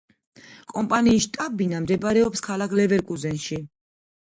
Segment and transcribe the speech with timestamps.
[0.71, 3.63] კომპანიის შტაბ-ბინა მდებარეობს ქალაქ ლევერკუზენში.